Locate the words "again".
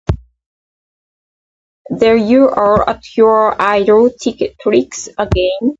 5.15-5.51